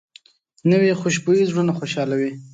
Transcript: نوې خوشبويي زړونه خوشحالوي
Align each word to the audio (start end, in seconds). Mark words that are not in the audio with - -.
نوې 0.71 0.91
خوشبويي 0.99 1.43
زړونه 1.49 1.71
خوشحالوي 1.79 2.31